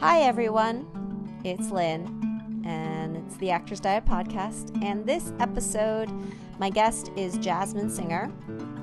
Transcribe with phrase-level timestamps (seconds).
[0.00, 0.86] Hi, everyone.
[1.42, 4.80] It's Lynn, and it's the Actors Diet Podcast.
[4.80, 6.08] And this episode,
[6.60, 8.30] my guest is Jasmin Singer.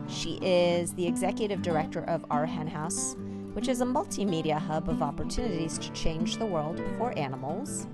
[0.09, 3.15] She is the executive director of Our Hen House,
[3.53, 7.87] which is a multimedia hub of opportunities to change the world for animals.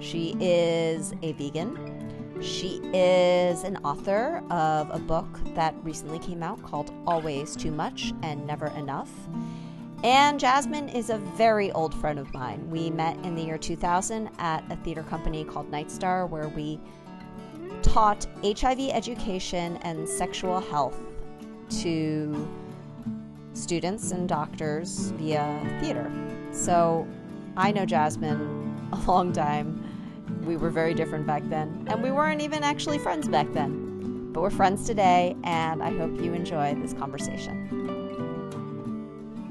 [0.00, 2.42] She is a vegan.
[2.42, 8.12] She is an author of a book that recently came out called Always Too Much
[8.24, 9.12] and Never Enough.
[10.04, 12.68] And Jasmin is a very old friend of mine.
[12.70, 16.78] We met in the year 2000 at a theater company called NiteStar, where we
[17.82, 21.00] taught HIV education and sexual health
[21.80, 22.48] to
[23.54, 26.10] students and doctors via theater.
[26.52, 27.06] So
[27.56, 29.82] I know Jasmin a long time.
[30.44, 34.32] We were very different back then, and we weren't even actually friends back then.
[34.32, 37.75] But we're friends today, and I hope you enjoy this conversation.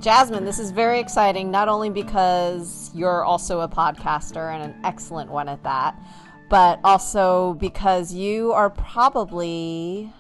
[0.06, 5.32] Jasmin, this is very exciting, not only because you're also a podcaster and an excellent
[5.32, 6.00] one at that,
[6.48, 10.14] but also because you are probably,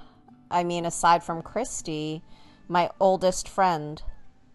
[0.49, 2.23] I mean, aside from Christy,
[2.67, 4.01] my oldest friend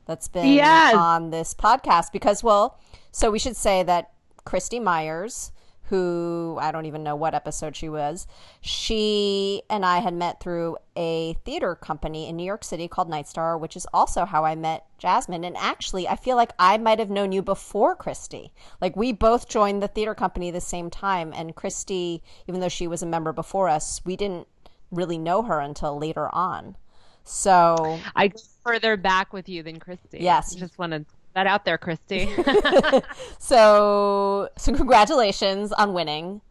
[0.05, 0.97] that's been Yes.
[0.97, 2.11] on this podcast.
[2.11, 2.81] Because, well,
[3.13, 4.11] so we should say that
[4.45, 5.53] Christy Meyers,
[5.91, 8.29] who I don't even know what episode she was,
[8.61, 13.59] she and I had met through a theater company in New York City called NiteStar,
[13.59, 15.43] which is also how I met Jasmin.
[15.45, 18.53] And actually, I feel like I might have known you before Christy.
[18.81, 21.33] Like, we both joined the theater company the same time.
[21.35, 24.47] And Christy, even though she was a member before us, we didn't
[24.93, 26.77] really know her until later on.
[27.25, 30.19] So, I go further back with you than Christy.
[30.21, 30.55] Yes.
[30.57, 31.05] I Just want to
[31.41, 32.31] that out there, Christy.
[33.39, 36.43] so, so congratulations on winning.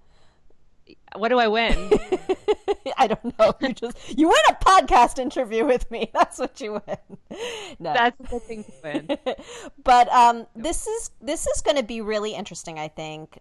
[1.15, 1.73] what do I win?
[2.97, 3.53] I don't know.
[3.61, 6.09] You just you win a podcast interview with me.
[6.13, 7.39] That's what you win.
[7.79, 7.93] No.
[7.93, 9.35] That's the thing to win.
[9.83, 12.79] but um, this is this is going to be really interesting.
[12.79, 13.39] I think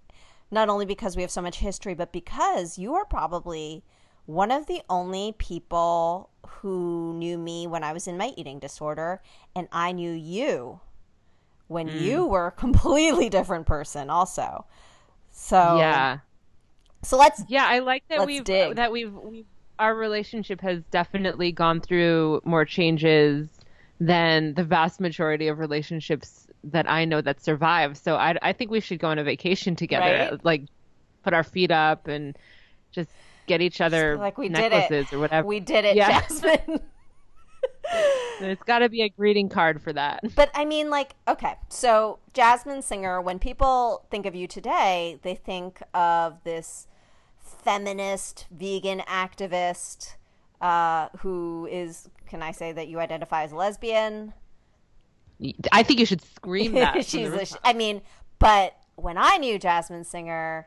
[0.50, 3.84] not only because we have so much history, but because you are probably
[4.26, 9.22] one of the only people who knew me when I was in my eating disorder,
[9.56, 10.80] and I knew you
[11.68, 11.98] when hmm.
[11.98, 14.10] you were a completely different person.
[14.10, 14.64] Also,
[15.30, 16.18] so Yeah.
[17.02, 18.76] So let's Yeah, I like that we've dig.
[18.76, 19.46] that we've, we've
[19.78, 23.46] our relationship has definitely gone through more changes
[24.00, 27.96] than the vast majority of relationships that I know that survive.
[27.96, 30.44] So I I think we should go on a vacation together, Right?
[30.44, 30.62] like
[31.22, 32.36] put our feet up and
[32.90, 33.10] just
[33.46, 35.16] get each other like we did necklaces it.
[35.16, 35.46] or whatever.
[35.46, 36.20] We did it, Yeah.
[36.22, 36.80] Jasmin.
[38.41, 40.21] There's got to be a greeting card for that.
[40.37, 45.34] But I mean, like, okay, so Jasmin Singer, when people think of you today, they
[45.34, 46.87] think of this
[47.41, 50.15] feminist, vegan activist
[50.60, 54.32] uh, who is, can I say that you identify as lesbian?
[55.71, 56.94] I think you should scream that.
[57.06, 58.03] She's, the a, sh- I mean,
[58.38, 60.66] but when I knew Jasmin Singer,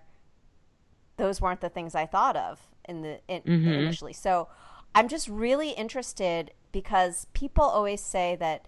[1.18, 4.14] those weren't the things I thought of in the in, initially.
[4.14, 4.48] So
[4.94, 8.68] I'm just really interested because people always say that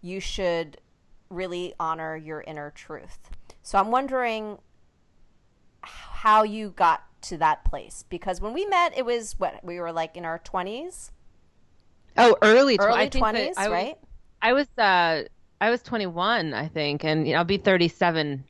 [0.00, 0.78] you should
[1.30, 3.30] really honor your inner truth.
[3.62, 4.58] So I'm wondering
[5.82, 9.92] how you got to that place because when we met, it was what we were
[9.92, 11.10] like in our 20s,
[12.18, 13.98] Oh, early tw- early think that 20s, I was- right?
[14.44, 15.22] I was uh
[15.60, 18.44] I was 21, I think, and you know, I'll be 37.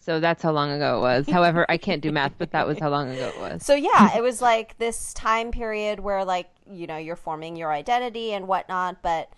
[0.00, 1.26] So that's how long ago it was.
[1.30, 3.64] However, I can't do math, but that was how long ago it was.
[3.64, 7.72] So yeah, it was like this time period where like you know you're forming your
[7.72, 9.32] identity and whatnot, but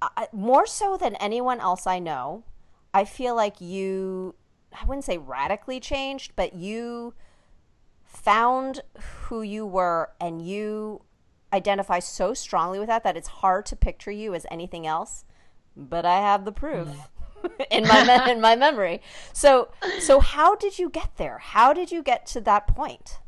[0.00, 2.44] I, more so than anyone else I know,
[2.92, 4.34] I feel like you
[4.72, 7.14] I wouldn't say radically changed, but you
[8.04, 8.80] found
[9.24, 11.02] who you were and you
[11.52, 15.24] identify so strongly with that that it's hard to picture you as anything else.
[15.76, 17.62] But I have the proof mm-hmm.
[17.70, 19.00] in my me- in my memory.
[19.32, 19.68] So
[20.00, 21.38] so how did you get there?
[21.38, 23.20] How did you get to that point?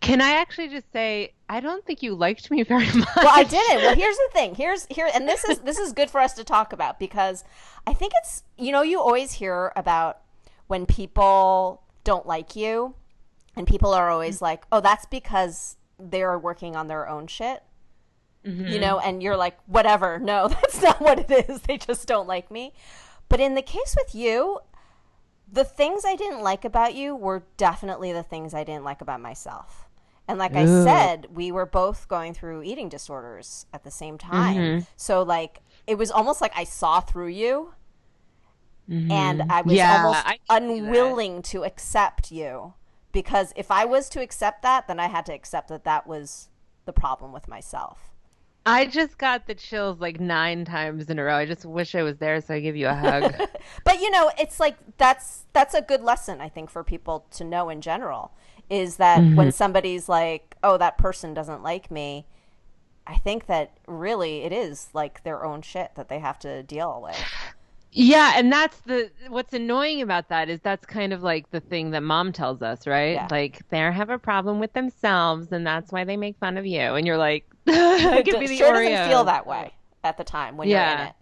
[0.00, 3.08] Can I actually just say I don't think you liked me very much.
[3.16, 3.82] well i didn't.
[3.82, 4.54] Well here's the thing.
[4.54, 7.44] Here's here and this is this is good for us to talk about because
[7.86, 10.20] i think it's you know you always hear about
[10.66, 12.94] when people don't like you
[13.56, 14.44] and people are always mm-hmm.
[14.44, 17.62] like oh that's because they're working on their own shit.
[18.42, 18.80] You mm-hmm.
[18.80, 20.18] know and you're like whatever.
[20.18, 21.62] No that's not what it is.
[21.62, 22.72] They just don't like me.
[23.28, 24.60] But in the case with you
[25.52, 29.20] the things i didn't like about you were definitely the things i didn't like about
[29.20, 29.88] myself
[30.30, 34.56] and like I said, we were both going through eating disorders at the same time.
[34.56, 34.84] Mm-hmm.
[34.96, 37.74] So like it was almost like I saw through you
[38.88, 39.10] mm-hmm.
[39.10, 40.86] and I was Yeah, almost I can see that.
[40.86, 42.74] unwilling to accept you
[43.10, 46.48] because if I was to accept that, then I had to accept that that was
[46.84, 48.10] the problem with myself.
[48.66, 51.36] I just got the chills like nine times in a row.
[51.36, 53.34] I just wish I was there so I give you a hug.
[53.84, 57.44] but you know, it's like that's that's a good lesson I think for people to
[57.44, 58.32] know in general
[58.68, 59.36] is that mm-hmm.
[59.36, 62.26] when somebody's like, "Oh, that person doesn't like me,"
[63.06, 67.00] I think that really it is like their own shit that they have to deal
[67.02, 67.18] with.
[67.92, 71.90] Yeah, and that's the what's annoying about that is that's kind of like the thing
[71.90, 73.14] that mom tells us, right?
[73.14, 73.28] Yeah.
[73.30, 76.80] Like they have a problem with themselves and that's why they make fun of you.
[76.80, 78.90] And you're like, it could be the sure Oreo.
[78.90, 80.90] doesn't feel that way at the time when yeah.
[80.90, 81.14] you're in it.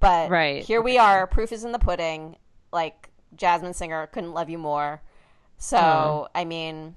[0.00, 0.64] But right.
[0.64, 2.36] here we are, proof is in the pudding.
[2.72, 5.02] Like Jasmin Singer couldn't love you more.
[5.58, 6.28] So, uh.
[6.34, 6.94] I mean,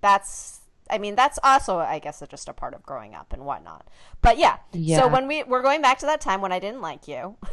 [0.00, 3.88] that's I mean, that's also, I guess, just a part of growing up and whatnot.
[4.22, 5.00] But yeah, yeah.
[5.00, 7.36] so when we we're going back to that time when I didn't like you.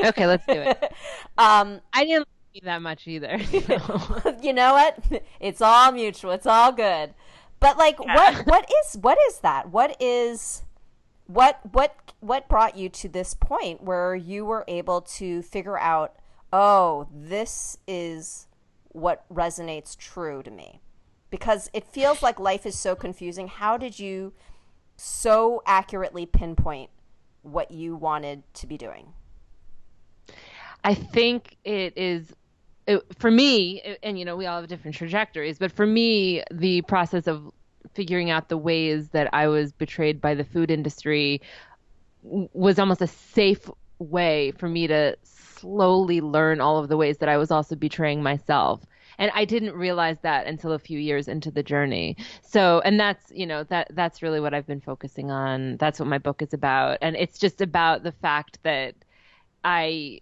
[0.00, 0.92] okay, let's do it.
[1.36, 3.40] Um, I didn't like that much either.
[3.66, 4.36] So.
[4.42, 5.22] you know what?
[5.40, 6.30] It's all mutual.
[6.30, 7.12] It's all good.
[7.58, 8.14] But like, yeah.
[8.14, 9.70] what what is what is that?
[9.70, 10.62] What is
[11.26, 16.14] what what what brought you to this point where you were able to figure out,
[16.52, 18.46] oh, this is
[18.90, 20.80] what resonates true to me?
[21.30, 23.48] Because it feels like life is so confusing.
[23.48, 24.34] How did you
[24.96, 26.90] so accurately pinpoint
[27.42, 29.14] what you wanted to be doing?
[30.84, 32.34] I think it is
[32.86, 36.82] it, for me, and you know, we all have different trajectories, but for me, the
[36.82, 37.50] process of
[37.94, 41.40] figuring out the ways that I was betrayed by the food industry
[42.22, 47.28] was almost a safe way for me to slowly learn all of the ways that
[47.28, 48.82] I was also betraying myself.
[49.18, 52.16] And I didn't realize that until a few years into the journey.
[52.42, 55.76] So, and that's, you know, that that's really what I've been focusing on.
[55.76, 56.98] That's what my book is about.
[57.00, 58.94] And it's just about the fact that
[59.62, 60.20] I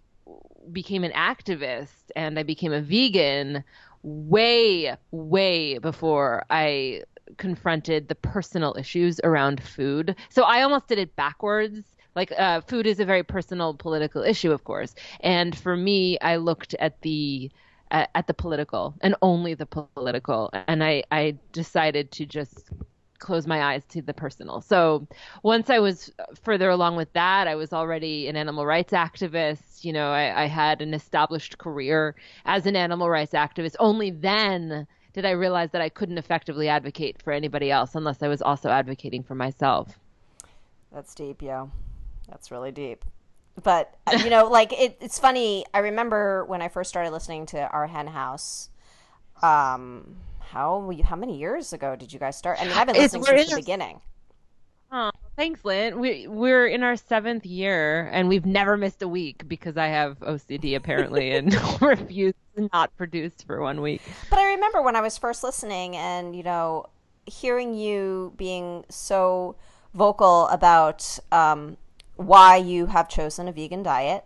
[0.71, 3.63] became an activist and I became a vegan
[4.03, 7.03] way, way before I
[7.37, 10.15] confronted the personal issues around food.
[10.29, 11.81] So I almost did it backwards.
[12.15, 16.35] Like uh, food is a very personal political issue, of course, and for me, I
[16.35, 17.49] looked at the
[17.89, 22.69] at the political and only the political, and I I decided to just
[23.23, 24.61] close my eyes to the personal.
[24.61, 25.07] So
[25.41, 26.11] once I was
[26.43, 29.83] further along with that, I was already an animal rights activist.
[29.83, 32.15] You know, I, I had an established career
[32.45, 33.75] as an animal rights activist.
[33.79, 38.27] Only then did I realize that I couldn't effectively advocate for anybody else unless I
[38.27, 39.97] was also advocating for myself.
[40.91, 41.71] That's deep, yo.
[42.29, 43.05] That's really deep.
[43.61, 45.65] But uh, you know, like it, it's funny.
[45.73, 48.69] I remember when I first started listening to Our Hen House.
[49.41, 50.15] Um,
[50.53, 52.61] how how many years ago did you guys start?
[52.61, 54.01] I mean, I've been listening since the beginning.
[54.91, 55.99] Oh, thanks, Lynn.
[55.99, 60.19] We we're in our seventh year, and we've never missed a week because I have
[60.19, 61.51] OCD apparently and
[61.81, 64.03] refuse to not produce for one week.
[64.29, 66.85] But I remember when I was first listening, and you know,
[67.25, 69.55] hearing you being so
[69.95, 71.77] vocal about um,
[72.15, 74.23] why you have chosen a vegan diet,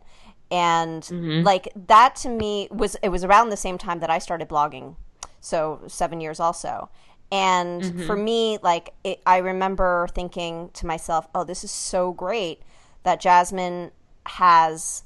[0.51, 1.45] and mm-hmm.
[1.45, 4.97] like that to me was it was around the same time that I started blogging
[5.39, 6.89] so seven years also.
[7.31, 8.06] And mm-hmm.
[8.06, 12.62] for me, like, it, I remember thinking to myself, oh, this is so great
[13.04, 13.92] that Jasmin
[14.25, 15.04] has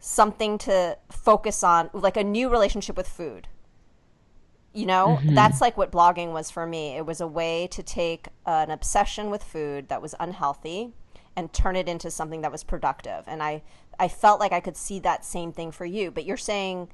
[0.00, 3.48] something to focus on, like a new relationship with food.
[4.72, 5.34] You know, mm-hmm.
[5.34, 6.96] that's like what blogging was for me.
[6.96, 10.92] It was a way to take an obsession with food that was unhealthy
[11.36, 13.22] and turn it into something that was productive.
[13.28, 13.62] And I,
[14.00, 16.10] I felt like I could see that same thing for you.
[16.10, 16.88] But you're saying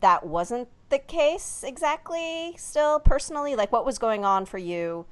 [0.00, 5.04] that wasn't the case exactly still personally like what was going on for you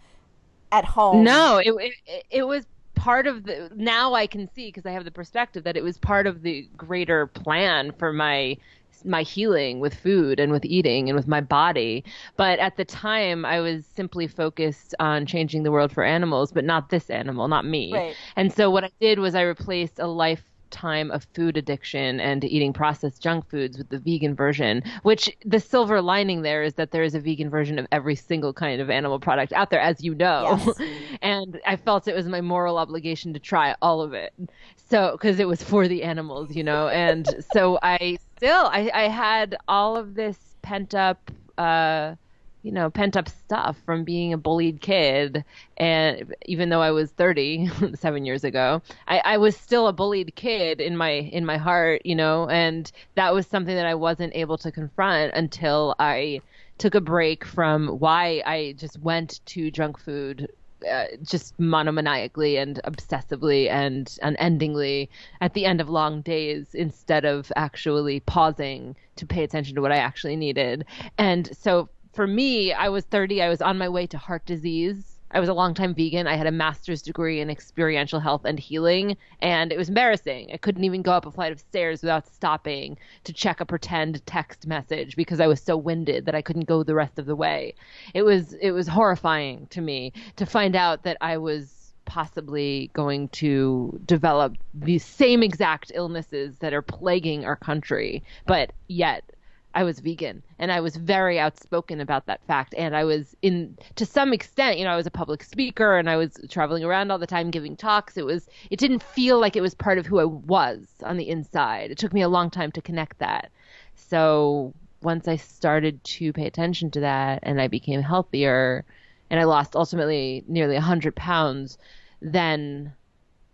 [0.70, 1.74] at home no it
[2.06, 5.64] it, it was part of the now i can see because i have the perspective
[5.64, 8.56] that it was part of the greater plan for my
[9.04, 12.04] my healing with food and with eating and with my body.
[12.36, 16.64] But at the time, I was simply focused on changing the world for animals, but
[16.64, 17.92] not this animal, not me.
[17.92, 18.14] Right.
[18.36, 22.42] And so what I did was I replaced a life time of food addiction and
[22.44, 26.90] eating processed junk foods with the vegan version, which the silver lining there is that
[26.90, 30.02] there is a vegan version of every single kind of animal product out there, as
[30.02, 30.58] you know.
[30.66, 30.80] Yes.
[31.22, 34.32] and I felt it was my moral obligation to try all of it.
[34.76, 39.02] So, because it was for the animals, you know, and so I still, I, I
[39.08, 42.16] had all of this pent up, uh,
[42.62, 45.44] you know, pent up stuff from being a bullied kid.
[45.76, 50.34] And even though I was 30 seven years ago, I, I was still a bullied
[50.34, 54.34] kid in my, in my heart, you know, and that was something that I wasn't
[54.34, 56.40] able to confront until I
[56.78, 60.48] took a break from why I just went to junk food
[60.90, 65.08] uh, just monomaniacally and obsessively and unendingly
[65.40, 69.92] at the end of long days instead of actually pausing to pay attention to what
[69.92, 70.84] I actually needed.
[71.18, 73.42] And so for me, I was 30.
[73.42, 75.12] I was on my way to heart disease.
[75.34, 76.26] I was a longtime vegan.
[76.26, 80.50] I had a master's degree in experiential health and healing, and it was embarrassing.
[80.52, 84.24] I couldn't even go up a flight of stairs without stopping to check a pretend
[84.26, 87.36] text message because I was so winded that I couldn't go the rest of the
[87.36, 87.74] way.
[88.12, 93.28] It was it was horrifying to me to find out that I was possibly going
[93.28, 99.24] to develop the same exact illnesses that are plaguing our country, but yet
[99.74, 102.74] I was vegan and I was very outspoken about that fact.
[102.76, 106.08] And I was in, to some extent, you know, I was a public speaker and
[106.10, 108.16] I was traveling around all the time giving talks.
[108.16, 111.28] It was, it didn't feel like it was part of who I was on the
[111.28, 111.90] inside.
[111.90, 113.50] It took me a long time to connect that.
[113.94, 118.84] So once I started to pay attention to that and I became healthier
[119.30, 121.78] and I lost ultimately nearly 100 pounds,
[122.20, 122.92] then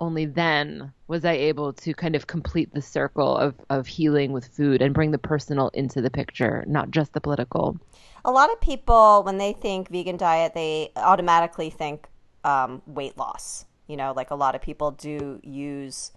[0.01, 4.47] only then was I able to kind of complete the circle of, of healing with
[4.47, 7.79] food and bring the personal into the picture, not just the political.
[8.25, 12.07] A lot of people, when they think vegan diet, they automatically think
[12.45, 13.65] um, weight loss.
[13.87, 16.13] You know, like a lot of people do use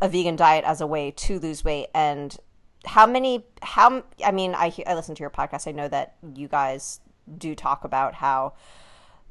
[0.00, 1.88] a vegan diet as a way to lose weight.
[1.94, 2.36] And
[2.84, 5.66] how many, how, I mean, I, I listen to your podcast.
[5.66, 7.00] I know that you guys
[7.36, 8.54] do talk about how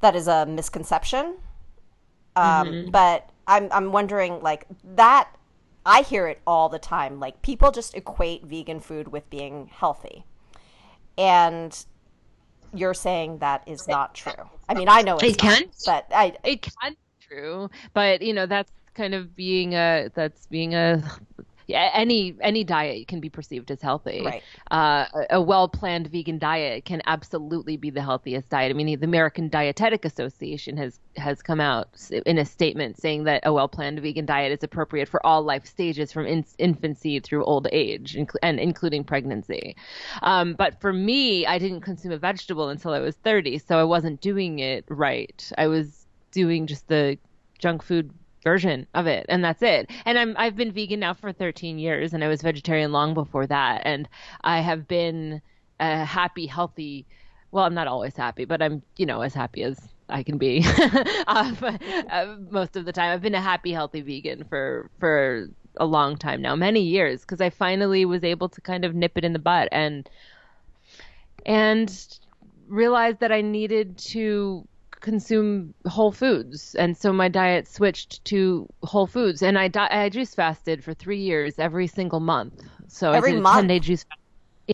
[0.02, 1.38] that is a misconception
[2.38, 2.92] um, mm-hmm.
[2.92, 4.66] But I'm I'm wondering like
[4.96, 5.30] that.
[5.86, 7.20] I hear it all the time.
[7.20, 10.26] Like people just equate vegan food with being healthy,
[11.18, 11.86] and
[12.74, 14.50] you're saying that is not true.
[14.70, 17.70] I mean, I know it's it can, not, but I it can be true.
[17.94, 21.02] But you know, that's kind of being a that's being a
[21.70, 24.22] any any diet can be perceived as healthy.
[24.24, 24.44] Right.
[24.72, 28.72] Uh, a well planned vegan diet can absolutely be the healthiest diet.
[28.72, 31.90] I mean, the American Dietetic Association has has come out
[32.26, 35.66] in a statement saying that a well planned vegan diet is appropriate for all life
[35.66, 39.76] stages from in- infancy through old age, inc- and including pregnancy.
[40.22, 43.84] Um, but for me, I didn't consume a vegetable until I was 30, so I
[43.84, 45.52] wasn't doing it right.
[45.58, 47.18] I was doing just the
[47.60, 48.14] junk food
[48.48, 49.90] version of it and that's it.
[50.06, 53.46] And i'm i've been vegan now for 13 years and i was vegetarian long before
[53.48, 54.08] that and
[54.42, 55.42] i have been
[55.82, 57.06] a happy healthy.
[57.52, 59.78] Well i'm not always happy but i'm you know as happy as
[60.08, 60.64] i can be
[61.28, 63.12] uh, most of the time.
[63.14, 67.42] I've been a happy healthy vegan for for a long time now many years because
[67.42, 70.10] i finally was able to kind of nip it in the butt and
[71.46, 71.90] and
[72.68, 74.66] realized that i needed to
[75.08, 79.42] consume whole foods, and so my diet switched to whole foods.
[79.42, 82.62] And I di- I juice fasted for three years, every single month.
[82.88, 83.56] So every I did month?
[83.56, 84.04] ten day juice.
[84.04, 84.22] Fast.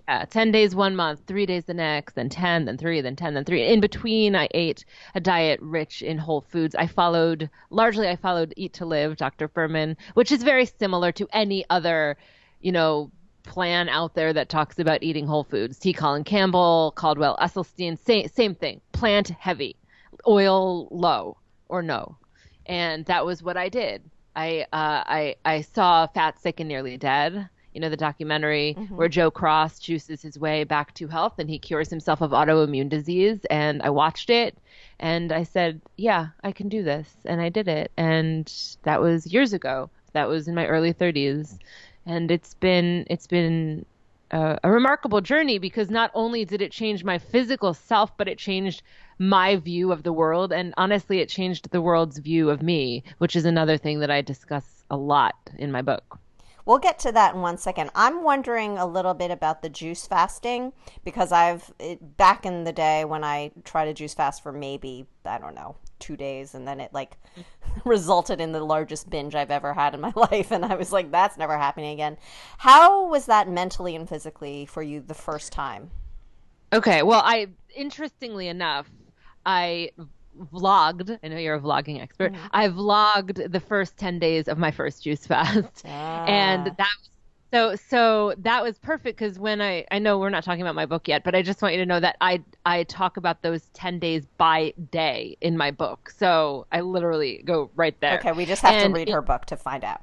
[0.08, 3.36] Yeah, ten days one month, three days the next, then ten, then three, then ten,
[3.36, 3.64] then three.
[3.68, 6.74] In between, I ate a diet rich in whole foods.
[6.74, 8.10] I followed largely.
[8.10, 9.48] I followed Eat to Live, Dr.
[9.48, 12.18] Fuhrman, which is very similar to any other,
[12.60, 13.12] you know,
[13.44, 15.78] plan out there that talks about eating whole foods.
[15.78, 15.94] T.
[15.94, 19.76] Colin Campbell, Caldwell Esselstyn, same same thing, plant heavy
[20.28, 21.38] oil low
[21.70, 22.18] or no.
[22.66, 24.04] And that was what I did.
[24.36, 27.50] I uh, I I saw Fat, Sick, and Nearly Dead.
[27.74, 28.96] You know the documentary mm-hmm.
[28.96, 32.90] where Joe Cross juices his way back to health and he cures himself of autoimmune
[32.90, 33.46] disease.
[33.50, 34.58] And I watched it,
[35.00, 37.92] and I said, "Yeah, I can do this," and I did it.
[37.98, 38.52] And
[38.84, 39.90] that was years ago.
[40.14, 41.58] That was in my early 30s,
[42.06, 43.86] and it's been it's been
[44.34, 48.82] a, remarkable journey because not only did it change my physical self, but it changed
[49.20, 50.52] my view of the world.
[50.52, 54.22] And honestly, it changed the world's view of me, which is another thing that I
[54.22, 56.20] discuss a lot in my book.
[56.66, 57.92] We'll get to that in one second.
[57.94, 60.72] I'm wondering a little bit about the juice fasting
[61.04, 65.06] because I've it, back in the day when I tried to juice fast for maybe
[65.26, 67.18] I don't know two days, and then it like
[67.86, 71.12] resulted in the largest binge I've ever had in my life, and I was like,
[71.12, 72.18] that's never happening again.
[72.58, 75.92] How was that mentally and physically for you the first time?
[76.72, 78.90] Okay, well, I interestingly enough,
[79.46, 79.92] I
[80.54, 81.18] vlogged.
[81.24, 82.34] I know you're a vlogging expert.
[82.34, 82.48] Mm-hmm.
[82.52, 85.84] I vlogged the first 10 days of my first juice fast.
[85.86, 86.26] Ah.
[86.26, 86.96] And that
[87.54, 90.88] so so that was perfect because when I I know we're not talking about my
[90.88, 93.70] book yet, but I just want you to know that I I talk about those
[93.74, 96.10] 10 days by day in my book.
[96.10, 98.18] So I literally go right there.
[98.18, 100.02] Okay, we just have and to read it, her book to find out.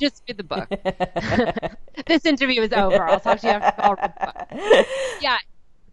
[0.00, 0.70] Just read the book.
[2.06, 3.06] this interview is over.
[3.06, 4.86] I'll talk to you after I'll read the book.
[5.20, 5.36] Yeah,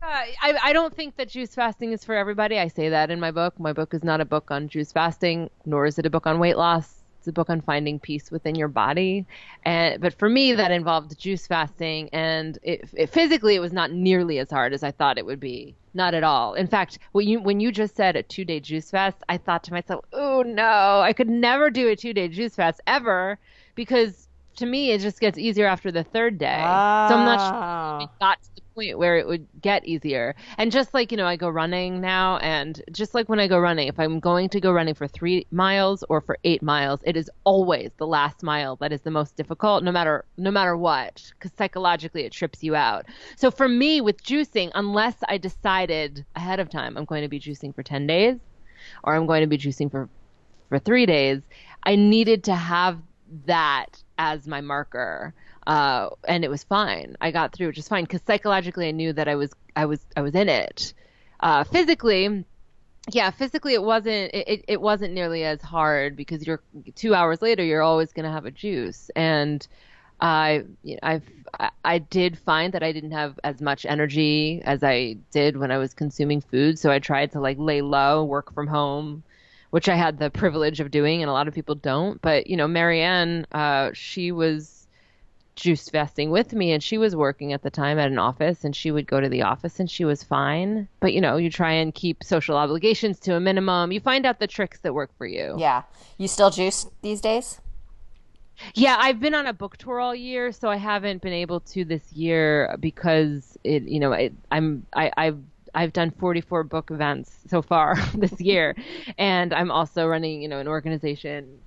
[0.03, 2.59] uh, I, I don't think that juice fasting is for everybody.
[2.59, 3.59] I say that in my book.
[3.59, 6.39] My book is not a book on juice fasting, nor is it a book on
[6.39, 7.03] weight loss.
[7.19, 9.25] It's a book on finding peace within your body.
[9.63, 13.91] And but for me, that involved juice fasting, and it, it, physically, it was not
[13.93, 15.73] nearly as hard as I thought it would be.
[15.93, 16.53] Not at all.
[16.53, 19.63] In fact, when you when you just said a two day juice fast, I thought
[19.65, 23.39] to myself, "Oh no, I could never do a two day juice fast ever,"
[23.75, 26.61] because to me, it just gets easier after the third day.
[26.61, 27.07] Oh.
[27.09, 27.97] So I'm not sure ah.
[27.99, 30.35] we got to the point where it would get easier.
[30.57, 33.59] And just like, you know, I go running now and just like when I go
[33.59, 37.17] running, if I'm going to go running for 3 miles or for 8 miles, it
[37.17, 41.31] is always the last mile that is the most difficult no matter no matter what
[41.39, 43.05] cuz psychologically it trips you out.
[43.35, 47.39] So for me with juicing, unless I decided ahead of time I'm going to be
[47.39, 48.37] juicing for 10 days
[49.03, 50.09] or I'm going to be juicing for
[50.69, 51.41] for 3 days,
[51.83, 52.99] I needed to have
[53.45, 55.33] that as my marker
[55.67, 57.15] uh, and it was fine.
[57.21, 60.05] I got through it just fine because psychologically I knew that I was I was
[60.15, 60.93] I was in it.
[61.39, 62.45] Uh, physically,
[63.11, 66.61] yeah, physically it wasn't it, it wasn't nearly as hard because you're
[66.95, 69.67] two hours later you're always gonna have a juice and.
[70.21, 70.63] I
[71.01, 71.27] I've
[71.83, 75.79] I did find that I didn't have as much energy as I did when I
[75.79, 79.23] was consuming food, so I tried to like lay low, work from home,
[79.73, 82.21] which I had the privilege of doing, and a lot of people don't.
[82.21, 84.85] But you know, Marianne, uh, she was
[85.55, 88.75] juice fasting with me and she was working at the time at an office and
[88.75, 90.87] she would go to the office and she was fine.
[90.99, 93.91] But you know you try and keep social obligations to a minimum.
[93.91, 95.55] You find out the tricks that work for you.
[95.57, 95.81] Yeah.
[96.19, 97.59] You still juice these days?
[98.75, 101.83] Yeah i've been on a book tour all year so i haven't been able to
[101.83, 105.39] this year because it you know it, i'm i i've
[105.73, 108.75] I've done 44 book events so far this year,
[109.17, 111.59] and I'm also running, you know, an organization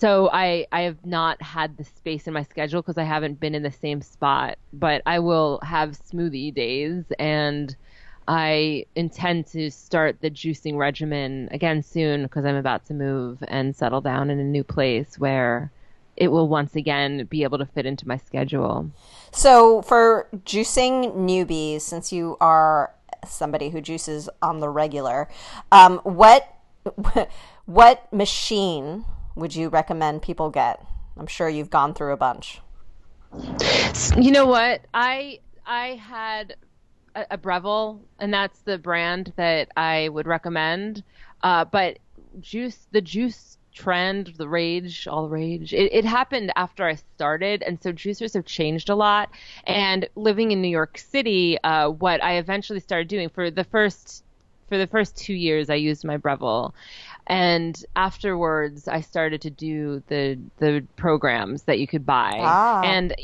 [0.00, 3.54] so I I have not had the space in my schedule because I haven't been
[3.54, 4.56] in the same spot.
[4.72, 7.76] But I will have smoothie days, and
[8.26, 13.76] I intend to start the juicing regimen again soon because I'm about to move and
[13.76, 15.70] settle down in a new place where
[16.16, 18.90] it will once again be able to fit into my schedule.
[19.32, 22.92] So for juicing newbies, since you are
[23.26, 25.28] somebody who juices on the regular,
[25.72, 26.54] um, what
[27.66, 30.84] what machine would you recommend people get?
[31.16, 32.60] I'm sure you've gone through a bunch.
[34.16, 34.82] You know what?
[34.92, 36.56] I I had
[37.14, 41.04] a, a Breville, and that's the brand that I would recommend.
[41.42, 41.98] Uh, but
[42.40, 47.62] juice, the juice trend, the rage, all the rage, it, it happened after I started,
[47.62, 49.30] and so juicers have changed a lot.
[49.64, 54.24] And living in New York City, uh, what I eventually started doing for the first
[54.68, 56.72] for the first two years, I used my Breville,
[57.26, 62.38] and afterwards I started to do the the programs that you could buy.
[62.38, 62.82] Ah.
[62.82, 63.14] And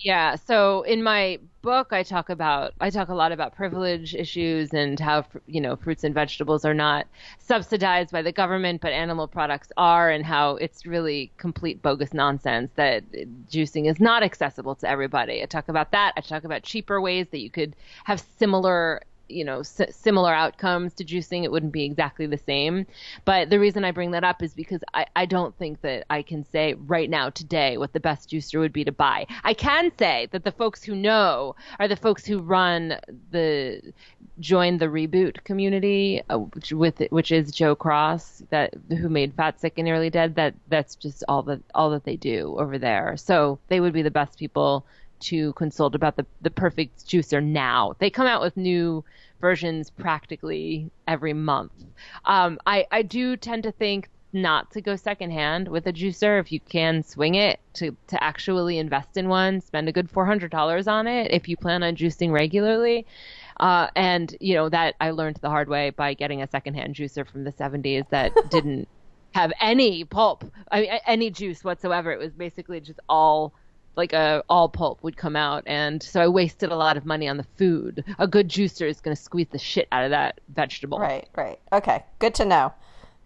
[0.00, 4.74] yeah, so in my book I talk about I talk a lot about privilege issues
[4.74, 7.06] and how you know fruits and vegetables are not
[7.38, 12.70] subsidized by the government but animal products are and how it's really complete bogus nonsense
[12.74, 13.02] that
[13.50, 15.42] juicing is not accessible to everybody.
[15.42, 16.12] I talk about that.
[16.18, 20.94] I talk about cheaper ways that you could have similar you know s- similar outcomes
[20.94, 22.86] to juicing it wouldn't be exactly the same.
[23.24, 26.22] But the reason i bring that up is because I, I don't think that i
[26.22, 29.26] can say right now today what the best juicer would be to buy.
[29.42, 32.98] I can say that the folks who know are the folks who run
[33.30, 33.80] the
[34.40, 39.60] join the reboot community uh, which, with which is joe cross that who made fat
[39.60, 43.16] sick and nearly dead that that's just all that all that they do over there.
[43.16, 44.86] So they would be the best people
[45.24, 47.94] to consult about the, the perfect juicer now.
[47.98, 49.04] They come out with new
[49.40, 51.72] versions practically every month.
[52.24, 56.50] Um, I, I do tend to think not to go secondhand with a juicer if
[56.50, 61.06] you can swing it to, to actually invest in one, spend a good $400 on
[61.06, 63.06] it if you plan on juicing regularly.
[63.60, 67.26] Uh, and, you know, that I learned the hard way by getting a secondhand juicer
[67.26, 68.88] from the 70s that didn't
[69.34, 72.12] have any pulp, I mean, any juice whatsoever.
[72.12, 73.52] It was basically just all
[73.96, 75.62] like a all pulp would come out.
[75.66, 78.04] And so i wasted a lot of money on the food.
[78.18, 80.98] A good juicer is going to squeeze the shit out of that vegetable.
[80.98, 81.58] Right right.
[81.72, 82.72] Okay good to know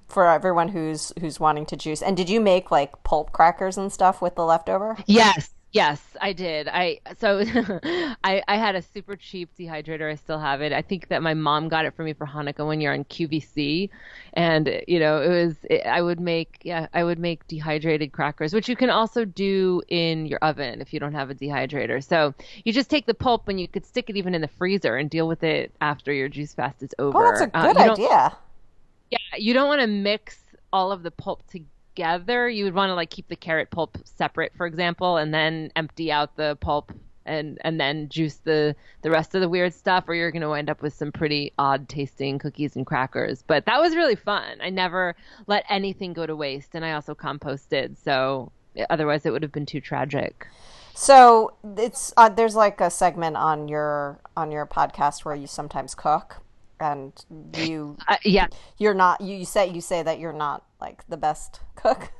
[0.08, 2.02] for everyone who's who's wanting to juice.
[2.02, 4.96] And did you make like pulp crackers and stuff with the leftover?
[5.06, 6.66] Yes Yes, I did.
[6.66, 7.42] I so
[8.24, 10.10] I I had a super cheap dehydrator.
[10.10, 10.72] I still have it.
[10.72, 13.90] I think that my mom got it for me for Hanukkah one year on QVC,
[14.32, 18.54] and you know it was it, I would make yeah I would make dehydrated crackers,
[18.54, 22.02] which you can also do in your oven if you don't have a dehydrator.
[22.02, 24.96] So you just take the pulp and you could stick it even in the freezer
[24.96, 27.18] and deal with it after your juice fast is over.
[27.18, 28.36] Oh, that's a uh, good idea.
[29.10, 30.38] Yeah, you don't want to mix
[30.72, 31.68] all of the pulp together
[31.98, 35.72] together, you would want to like keep the carrot pulp separate, for example, and then
[35.74, 36.92] empty out the pulp
[37.26, 40.52] and and then juice the the rest of the weird stuff or you're going to
[40.52, 43.42] end up with some pretty odd tasting cookies and crackers.
[43.46, 44.58] But that was really fun.
[44.62, 45.16] I never
[45.48, 48.52] let anything go to waste and i also composted so
[48.88, 50.46] otherwise it would have been too tragic.
[50.94, 55.94] So it's uh, there's like a segment on your on your podcast where you sometimes
[55.94, 56.42] cook
[56.80, 57.24] and
[57.56, 58.46] you uh, yeah
[58.78, 62.10] you're not you, you say you say that you're not like the best cook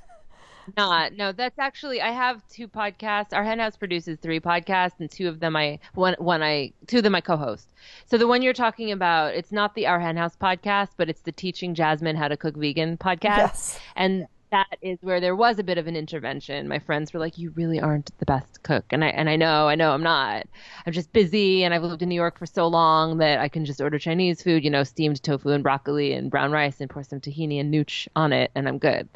[0.77, 1.15] not.
[1.15, 3.33] No, that's actually I have two podcasts.
[3.33, 6.99] Our hen house produces three podcasts, and two of them I one one I two
[6.99, 7.69] of them I co-host.
[8.07, 11.23] So the one you're talking about, it's not the Our Hen House podcast, but it's
[11.23, 13.81] the Teaching Jasmin How to Cook Vegan podcast, Yes.
[13.97, 16.69] and that is where there was a bit of an intervention.
[16.69, 19.69] My friends were like, "You really aren't the best cook," and I and I know,
[19.69, 20.47] I know, I'm not.
[20.87, 23.65] I'm just busy, and I've lived in New York for so long that I can
[23.65, 27.03] just order Chinese food, you know, steamed tofu and broccoli and brown rice, and pour
[27.03, 29.09] some tahini and nooch on it, and I'm good.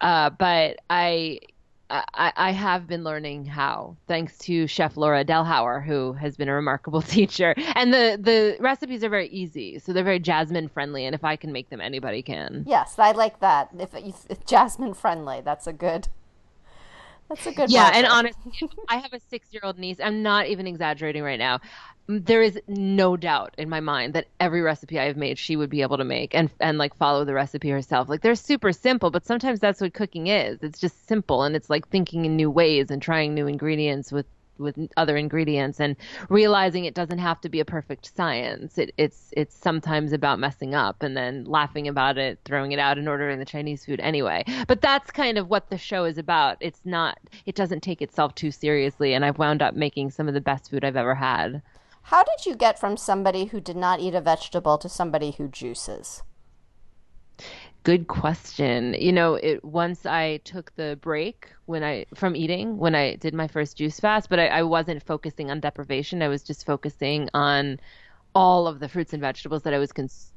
[0.00, 1.40] Uh, but I,
[1.88, 6.54] I, I have been learning how, thanks to Chef Laura Delhauer, who has been a
[6.54, 7.54] remarkable teacher.
[7.74, 11.04] And the the recipes are very easy, so they're very jasmin friendly.
[11.04, 12.64] And if I can make them, anybody can.
[12.66, 13.70] Yes, I like that.
[13.78, 16.08] If, if, if jasmin friendly, that's a good.
[17.28, 17.70] That's a good.
[17.70, 18.52] Yeah, and honestly,
[18.88, 19.98] I have a six year old niece.
[20.02, 21.60] I'm not even exaggerating right now.
[22.08, 25.56] Mm, there is no doubt in my mind that every recipe I have made, she
[25.56, 28.08] would be able to make and and like follow the recipe herself.
[28.08, 30.62] Like they're super simple, but sometimes that's what cooking is.
[30.62, 34.26] It's just simple, and it's like thinking in new ways and trying new ingredients with
[34.58, 35.96] with other ingredients and
[36.28, 38.78] realizing it doesn't have to be a perfect science.
[38.78, 42.98] It, it's it's sometimes about messing up and then laughing about it, throwing it out,
[42.98, 44.44] and ordering the Chinese food anyway.
[44.66, 46.56] But that's kind of what the show is about.
[46.60, 47.18] It's not.
[47.44, 50.70] It doesn't take itself too seriously, and I've wound up making some of the best
[50.70, 51.62] food I've ever had.
[52.02, 55.48] How did you get from somebody who did not eat a vegetable to somebody who
[55.48, 56.22] juices?
[57.86, 58.94] Good question.
[58.98, 63.32] You know, it once I took the break when I from eating when I did
[63.32, 66.20] my first juice fast, but I, I wasn't focusing on deprivation.
[66.20, 67.78] I was just focusing on
[68.34, 70.35] all of the fruits and vegetables that I was consuming.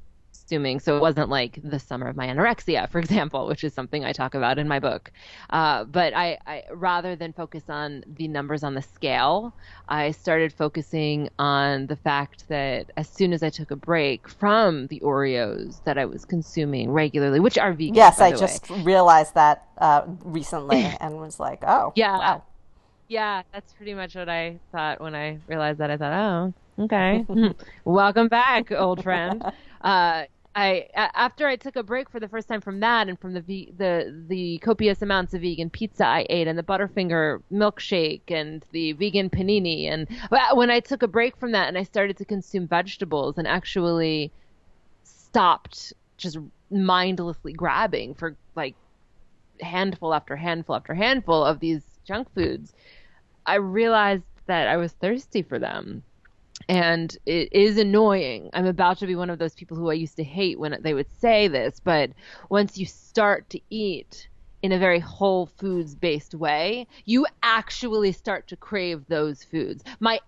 [0.49, 4.12] So it wasn't like the summer of my anorexia, for example, which is something I
[4.12, 5.12] talk about in my book.
[5.51, 9.53] Uh, but I, I, rather than focus on the numbers on the scale,
[9.88, 14.88] I started focusing on the fact that as soon as I took a break from
[14.88, 17.93] the Oreos that I was consuming regularly, which are vegan.
[17.93, 18.81] Yes, I just way.
[18.81, 22.17] realized that uh, recently and was like, oh, Yeah.
[22.17, 22.43] wow.
[23.07, 25.89] Yeah, that's pretty much what I thought when I realized that.
[25.89, 27.25] I thought, oh, okay,
[27.85, 29.43] welcome back, old friend.
[29.81, 33.33] Uh, I after I took a break for the first time from that and from
[33.33, 38.65] the the the copious amounts of vegan pizza I ate and the Butterfinger milkshake and
[38.71, 40.07] the vegan panini and
[40.53, 44.31] when I took a break from that and I started to consume vegetables and actually
[45.03, 46.38] stopped just
[46.71, 48.75] mindlessly grabbing for like
[49.62, 52.73] handful after handful after handful of these junk foods,
[53.45, 56.03] I realized that I was thirsty for them.
[56.67, 58.50] And it is annoying.
[58.54, 60.93] I'm about to be one of those people who I used to hate when they
[60.93, 62.12] would say this, but
[62.50, 64.28] once you start to eat
[64.62, 69.84] in a very whole foods based way, you actually start to crave those foods.
[70.00, 70.19] My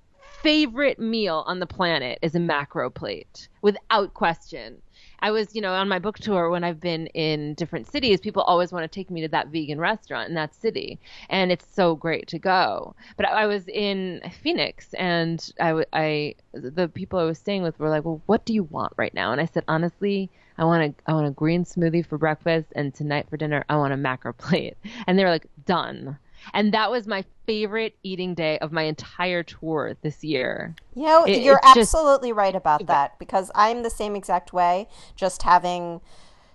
[0.42, 4.82] favorite meal on the planet is a macro plate, without question.
[5.22, 8.42] I was, you know, on my book tour when I've been in different cities, people
[8.42, 11.96] always want to take me to that vegan restaurant in that city, and it's so
[11.96, 12.96] great to go.
[13.18, 17.90] But I was in Phoenix, and I, I, the people I was staying with were
[17.90, 21.12] like, "Well, what do you want right now?" And I said, honestly, I want a,
[21.12, 24.34] I want a green smoothie for breakfast, and tonight for dinner, I want a macro
[24.34, 24.76] plate.
[25.06, 26.18] And they were like, "Done."
[26.54, 30.76] And that was my favorite eating day of my entire tour this year.
[30.96, 34.54] You know, It- you're it's just- absolutely right about that because I'm the same exact
[34.54, 34.88] way.
[35.16, 36.02] Just having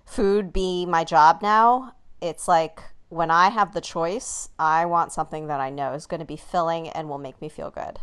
[0.05, 5.47] food be my job now, it's like when I have the choice, I want something
[5.49, 7.99] that I know is going to be filling and will make me feel good.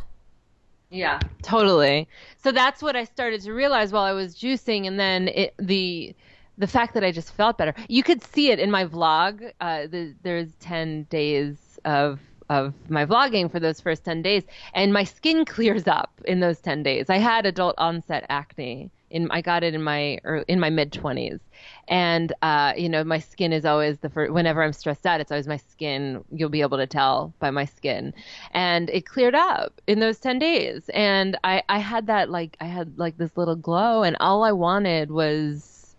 [0.89, 2.07] Yeah, totally.
[2.37, 6.15] So that's what I started to realize while I was juicing, and then it, the
[6.59, 7.73] the fact that I just felt better.
[7.89, 9.51] You could see it in my vlog.
[9.59, 12.19] Uh, the, there's ten days of
[12.49, 14.43] of my vlogging for those first 10 days
[14.73, 17.09] and my skin clears up in those 10 days.
[17.09, 21.39] I had adult onset acne in i got it in my in my mid 20s
[21.87, 25.31] and uh, you know my skin is always the first whenever i'm stressed out it's
[25.31, 28.13] always my skin you'll be able to tell by my skin.
[28.51, 30.89] And it cleared up in those 10 days.
[30.93, 34.51] And i i had that like i had like this little glow and all i
[34.51, 35.95] wanted was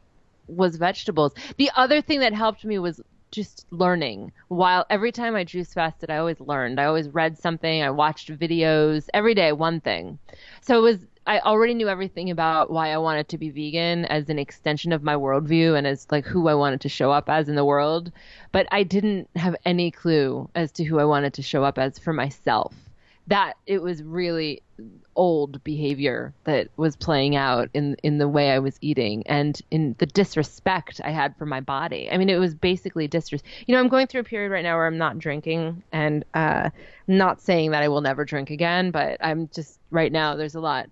[0.46, 1.32] was vegetables.
[1.56, 3.00] The other thing that helped me was
[3.34, 4.32] just learning.
[4.48, 6.80] While every time i juice fasted i always learned.
[6.80, 7.82] I always read something.
[7.82, 9.08] I watched videos.
[9.12, 10.18] Every day one thing.
[10.60, 14.28] So it was I already knew everything about why I wanted to be vegan as
[14.28, 17.48] an extension of my worldview and as like who I wanted to show up as
[17.48, 18.12] in the world.
[18.52, 21.98] But I didn't have any clue as to who I wanted to show up as
[21.98, 22.74] for myself.
[23.26, 24.62] That it was really
[25.16, 29.94] old behavior that was playing out in in the way I was eating and in
[29.98, 32.10] the disrespect I had for my body.
[32.10, 33.54] I mean, it was basically disrespect.
[33.66, 36.70] You know, I'm going through a period right now where I'm not drinking, and uh,
[37.06, 40.36] not saying that I will never drink again, but I'm just right now.
[40.36, 40.90] There's a lot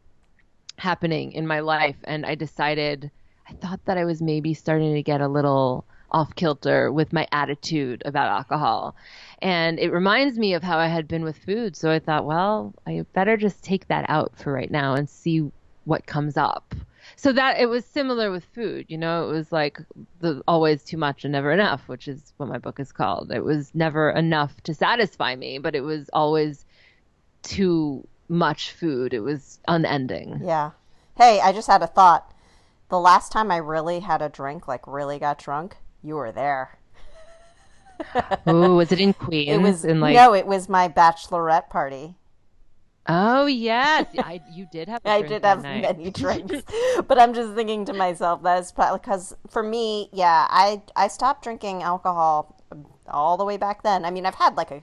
[0.77, 3.11] happening in my life and I decided
[3.49, 7.27] I thought that I was maybe starting to get a little off kilter with my
[7.33, 8.95] attitude about alcohol.
[9.41, 11.75] And it reminds me of how I had been with food.
[11.77, 15.51] So I thought, well, I better just take that out for right now and see
[15.85, 16.75] what comes up.
[17.17, 19.79] So that it was similar with food, you know, it was like
[20.21, 23.33] the always too much and never enough, which is what my book is called.
[23.33, 26.65] It was never enough to satisfy me, but it was always
[27.43, 29.15] too much food.
[29.15, 30.41] It was unending.
[30.43, 30.71] Yeah.
[31.17, 32.33] Hey, I just had a thought.
[32.89, 36.79] The last time I really had a drink, like really got drunk, you were there.
[38.47, 39.51] oh, was it in Queens?
[39.51, 42.17] It was in like no, it was my bachelorette party.
[43.09, 45.01] Oh yes, I, you did have.
[45.05, 45.83] I did have night.
[45.83, 46.63] many drinks,
[47.09, 51.83] but I'm just thinking to myself that's because for me, yeah, I I stopped drinking
[51.83, 52.61] alcohol
[53.09, 54.05] all the way back then.
[54.05, 54.83] I mean, I've had like a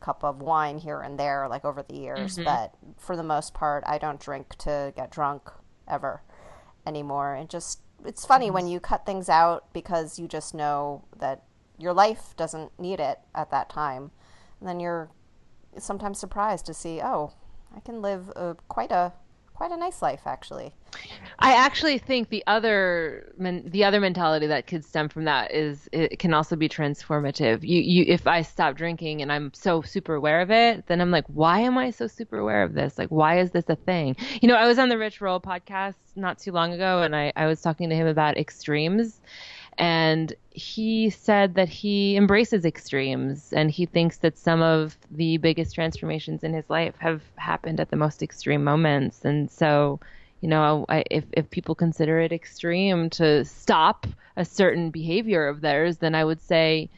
[0.00, 2.44] cup of wine here and there, like over the years, mm-hmm.
[2.44, 5.48] but for the most part, I don't drink to get drunk
[5.88, 6.22] ever
[6.84, 7.36] anymore.
[7.36, 11.42] It just it's funny when you cut things out because you just know that
[11.78, 14.10] your life doesn't need it at that time,
[14.60, 15.10] and then you're
[15.78, 17.32] sometimes surprised to see, oh,
[17.74, 19.12] I can live a, quite a
[19.54, 20.74] quite a nice life actually.
[21.38, 26.18] I actually think the other the other mentality that could stem from that is it
[26.18, 27.62] can also be transformative.
[27.62, 31.10] You you if I stop drinking and I'm so super aware of it, then I'm
[31.10, 32.96] like, why am I so super aware of this?
[32.96, 34.16] Like, why is this a thing?
[34.40, 37.32] You know, I was on the Rich Roll podcast not too long ago, and I
[37.34, 39.20] I was talking to him about extremes,
[39.78, 45.74] and he said that he embraces extremes and he thinks that some of the biggest
[45.74, 49.98] transformations in his life have happened at the most extreme moments and so
[50.42, 55.62] you know I, if if people consider it extreme to stop a certain behavior of
[55.62, 56.90] theirs then i would say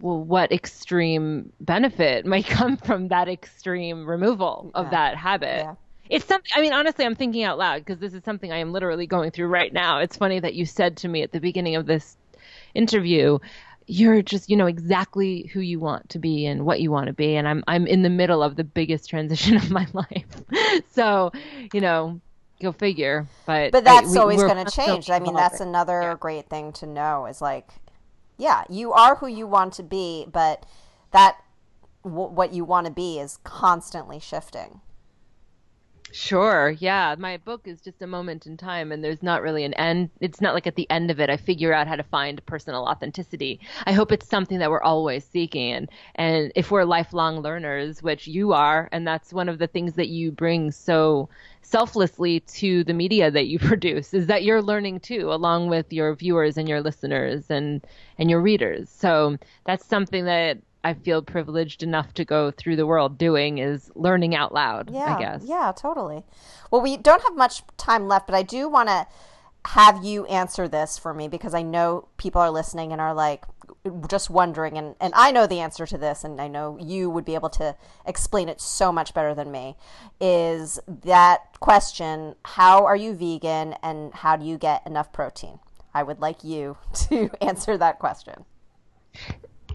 [0.00, 5.64] well what extreme benefit might come from that extreme removal of that habit?
[5.64, 5.74] Yeah.
[6.08, 8.72] It's something i mean honestly i'm thinking out loud because this is something i am
[8.72, 10.00] literally going through right now.
[10.00, 12.16] It's funny that you said to me at the beginning of this
[12.74, 13.38] interview
[13.88, 17.12] you're just you know exactly who you want to be and what you want to
[17.12, 20.26] be and i'm i'm in the middle of the biggest transition of my life.
[20.92, 21.30] So
[21.72, 22.20] you know
[22.60, 25.10] go figure but but that's we, always going to change.
[25.10, 26.16] I mean that's another yeah.
[26.18, 27.68] great thing to know is like
[28.38, 30.64] yeah you are who you want to be but
[31.12, 31.36] that
[32.02, 34.80] w- what you want to be is constantly shifting
[36.18, 36.70] Sure.
[36.70, 37.14] Yeah.
[37.18, 40.08] My book is just a moment in time and there's not really an end.
[40.18, 42.84] It's not like at the end of it I figure out how to find personal
[42.86, 43.60] authenticity.
[43.84, 48.26] I hope it's something that we're always seeking and and if we're lifelong learners, which
[48.26, 51.28] you are, and that's one of the things that you bring so
[51.60, 56.14] selflessly to the media that you produce is that you're learning too along with your
[56.14, 57.84] viewers and your listeners and
[58.18, 58.88] and your readers.
[58.88, 63.90] So that's something that I feel privileged enough to go through the world doing is
[63.96, 65.42] learning out loud, yeah, I guess.
[65.44, 66.22] Yeah, totally.
[66.70, 69.08] Well, we don't have much time left, but I do want to
[69.66, 73.42] have you answer this for me because I know people are listening and are like
[74.08, 77.24] just wondering and, and I know the answer to this and I know you would
[77.24, 77.74] be able to
[78.06, 79.76] explain it so much better than me
[80.20, 85.58] is that question how are you vegan and how do you get enough protein?
[85.92, 86.76] I would like you
[87.08, 88.44] to answer that question.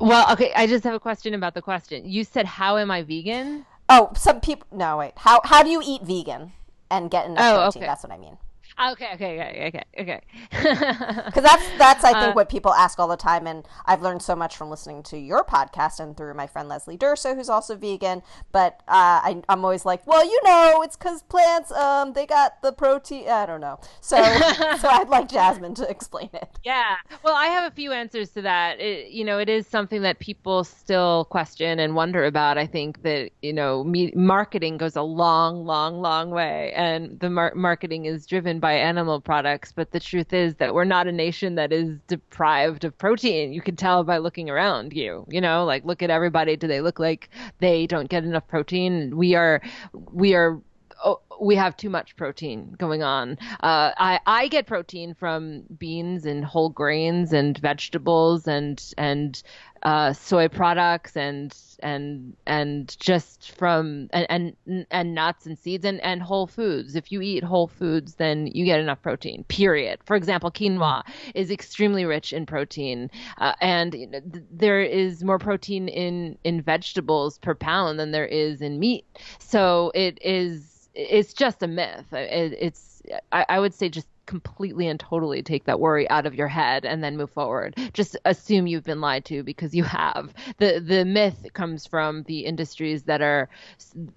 [0.01, 2.09] Well, okay, I just have a question about the question.
[2.09, 4.65] You said, "How am I vegan?" Oh, some people.
[4.71, 5.13] No, wait.
[5.15, 6.53] How how do you eat vegan
[6.89, 7.83] and get enough oh, protein?
[7.83, 7.87] Okay.
[7.87, 8.37] That's what I mean.
[8.79, 10.21] Okay, okay, okay, okay, okay.
[10.49, 14.21] Because that's that's I think uh, what people ask all the time, and I've learned
[14.21, 17.75] so much from listening to your podcast and through my friend Leslie Durso, who's also
[17.75, 18.23] vegan.
[18.51, 22.61] But uh, I, am always like, well, you know, it's because plants, um, they got
[22.61, 23.27] the protein.
[23.27, 23.79] I don't know.
[23.99, 24.15] So
[24.79, 26.49] so I'd like Jasmin to explain it.
[26.63, 26.95] Yeah.
[27.23, 28.79] Well, I have a few answers to that.
[28.79, 32.57] It, you know, it is something that people still question and wonder about.
[32.57, 37.29] I think that you know, me- marketing goes a long, long, long way, and the
[37.29, 41.11] mar- marketing is driven by animal products, but the truth is that we're not a
[41.11, 43.51] nation that is deprived of protein.
[43.51, 46.55] You can tell by looking around you, you know, like look at everybody.
[46.55, 49.17] Do they look like they don't get enough protein?
[49.17, 49.61] We are,
[49.93, 50.61] we are
[51.03, 53.37] oh, we have too much protein going on.
[53.61, 59.41] Uh, I I get protein from beans and whole grains and vegetables and and
[59.83, 65.99] uh, soy products and and and just from and, and and nuts and seeds and
[66.01, 66.95] and whole foods.
[66.95, 69.43] If you eat whole foods, then you get enough protein.
[69.45, 69.99] Period.
[70.05, 73.09] For example, quinoa is extremely rich in protein,
[73.39, 73.95] uh, and
[74.51, 79.05] there is more protein in in vegetables per pound than there is in meat.
[79.39, 82.11] So it is it's just a myth.
[82.11, 83.01] It, it's
[83.31, 86.85] I, I would say just completely and totally take that worry out of your head
[86.85, 87.75] and then move forward.
[87.93, 90.33] Just assume you've been lied to because you have.
[90.57, 93.49] The the myth comes from the industries that are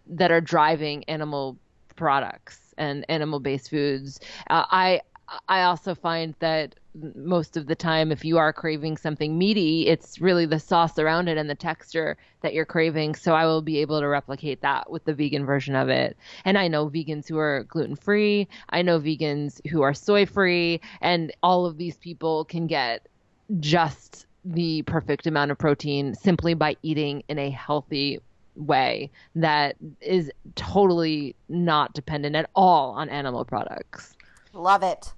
[0.06, 1.56] that are driving animal
[1.96, 4.20] products and animal based foods.
[4.50, 5.00] Uh, I
[5.48, 6.74] I also find that
[7.16, 11.28] most of the time, if you are craving something meaty, it's really the sauce around
[11.28, 13.14] it and the texture that you're craving.
[13.16, 16.16] So I will be able to replicate that with the vegan version of it.
[16.44, 20.80] And I know vegans who are gluten free, I know vegans who are soy free,
[21.00, 23.06] and all of these people can get
[23.60, 28.20] just the perfect amount of protein simply by eating in a healthy
[28.56, 34.14] way that is totally not dependent at all on animal products.
[34.52, 35.12] Love it.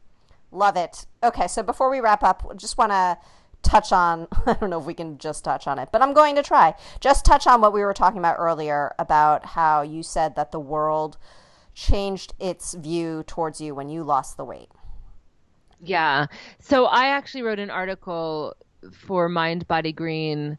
[0.57, 1.07] Love it.
[1.23, 3.19] Okay, so before we wrap up, just want to
[3.63, 6.35] touch on I don't know if we can just touch on it, but I'm going
[6.37, 6.75] to try.
[7.01, 10.61] Just touch on what we were talking about earlier about how you said that the
[10.61, 11.19] world
[11.75, 14.71] changed its view towards you when you lost the weight.
[15.79, 16.27] Yeah.
[16.59, 18.57] So I actually wrote an article
[18.93, 20.57] for Mind Body Green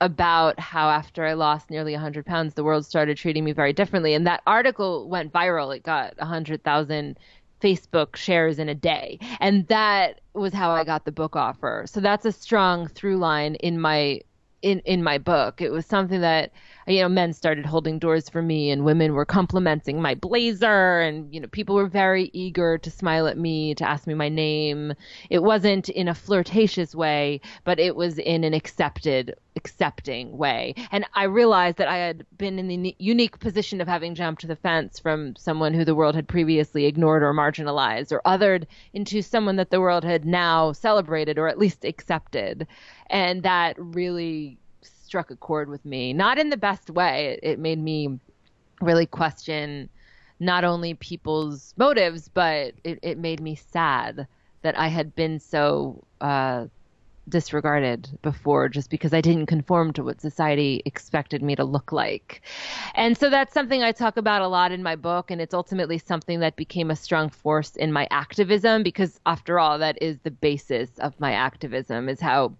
[0.00, 4.14] about how after I lost nearly 100 pounds, the world started treating me very differently.
[4.14, 5.74] And that article went viral.
[5.76, 7.18] It got 100,000
[7.60, 9.18] Facebook shares in a day.
[9.40, 11.84] And that was how I got the book offer.
[11.86, 14.20] So that's a strong through line in my
[14.62, 15.60] in in my book.
[15.60, 16.50] It was something that
[16.86, 21.32] you know men started holding doors for me and women were complimenting my blazer and
[21.32, 24.94] you know people were very eager to smile at me to ask me my name.
[25.30, 30.74] It wasn't in a flirtatious way, but it was in an accepted accepting way.
[30.90, 34.56] And I realized that I had been in the unique position of having jumped the
[34.56, 39.56] fence from someone who the world had previously ignored or marginalized or othered into someone
[39.56, 42.66] that the world had now celebrated or at least accepted.
[43.10, 46.12] And that really struck a chord with me.
[46.12, 47.38] Not in the best way.
[47.42, 48.20] It, made me
[48.80, 49.88] really question
[50.38, 54.28] not only people's motives, but it, it made me sad
[54.62, 56.66] that I had been so uh,
[57.28, 62.42] disregarded before just because I didn't conform to what society expected me to look like.
[62.94, 65.30] And so that's something I talk about a lot in my book.
[65.30, 69.78] And it's ultimately something that became a strong force in my activism because, after all,
[69.78, 72.54] that is the basis of my activism is how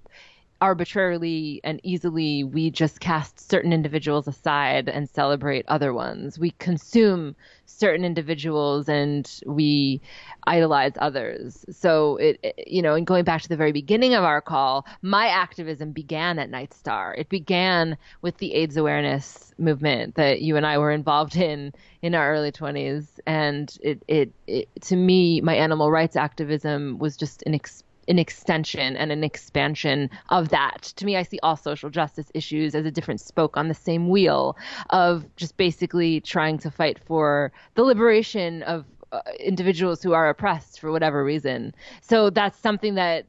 [0.61, 6.39] arbitrarily and easily we just cast certain individuals aside and celebrate other ones.
[6.39, 10.01] We consume certain individuals and we
[10.47, 11.65] idolize others.
[11.71, 14.85] So it, it, you know, and going back to the very beginning of our call,
[15.03, 17.17] my activism began at NiteStar.
[17.17, 22.15] It began with the AIDS awareness movement that you and I were involved in in
[22.15, 27.43] our early 20s and it it, it to me my animal rights activism was just
[27.45, 30.93] an experience an extension and an expansion of that.
[30.97, 34.09] To me, I see all social justice issues as a different spoke on the same
[34.09, 34.57] wheel
[34.91, 40.81] of just basically trying to fight for the liberation of uh, individuals who are oppressed
[40.81, 41.75] for whatever reason.
[42.01, 43.27] So that's something that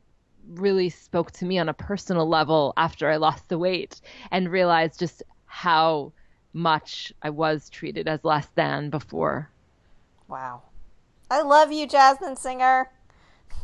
[0.48, 5.00] really spoke to me on a personal level after I lost the weight and realized
[5.00, 6.12] just how
[6.54, 9.50] much I was treated as less than before.
[10.28, 10.64] Wow.
[11.30, 12.90] I love you, Jasmin Singer.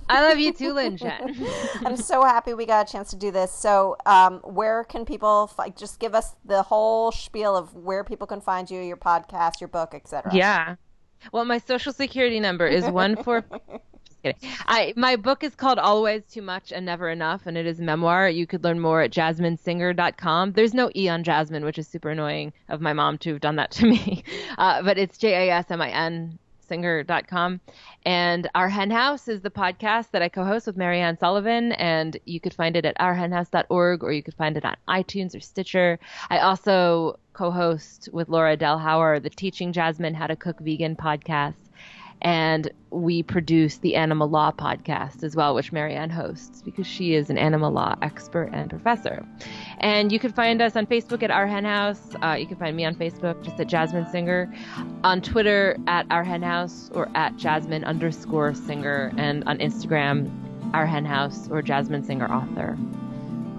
[0.07, 1.35] I love you too, Lynn Chen.
[1.85, 3.51] I'm so happy we got a chance to do this.
[3.51, 8.27] So, um, where can people fi- just give us the whole spiel of where people
[8.27, 10.33] can find you, your podcast, your book, etc.
[10.33, 10.75] Yeah.
[11.31, 13.45] Well, my social security number is one four.
[14.67, 18.29] I my book is called Always Too Much and Never Enough, and it is memoir.
[18.29, 20.53] You could learn more at jasminsinger.com.
[20.53, 23.55] There's no e on Jasmin, which is super annoying of my mom to have done
[23.57, 24.23] that to me,
[24.57, 27.61] uh, but it's J A S M I N singer.com.
[28.05, 31.71] And Our Hen House is the podcast that I co host with Marianne Sullivan.
[31.73, 35.39] And you could find it at ourhenhouse.org or you could find it on iTunes or
[35.39, 35.99] Stitcher.
[36.29, 41.55] I also co host with Laura Delhauer the Teaching Jasmin How to Cook Vegan podcast
[42.21, 47.29] and we produce the Animal Law podcast as well, which Marianne hosts because she is
[47.29, 49.25] an animal law expert and professor.
[49.79, 52.15] And you can find us on Facebook at Our Hen House.
[52.23, 54.53] Uh, you can find me on Facebook just at Jasmin Singer,
[55.03, 60.31] on Twitter at Our Hen House or at Jasmin underscore Singer, and on Instagram,
[60.73, 62.75] Our Hen House or Jasmin Singer Author.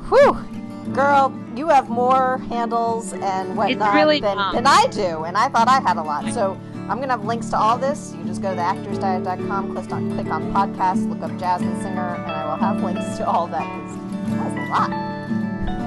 [0.09, 0.93] Whew!
[0.95, 5.69] Girl, you have more handles and whatnot really than, than I do, and I thought
[5.69, 6.33] I had a lot.
[6.33, 8.15] So I'm going to have links to all this.
[8.17, 12.31] You just go to theactorsdiet.com, click on, click on podcast, look up Jasmin Singer, and
[12.31, 13.67] I will have links to all that.
[14.29, 14.91] That's a lot.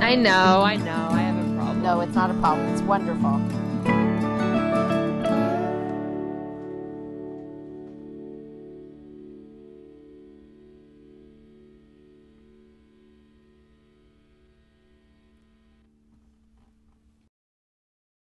[0.04, 1.08] I know, I know.
[1.12, 1.84] I have a problem.
[1.84, 2.68] No, it's not a problem.
[2.68, 3.69] It's wonderful.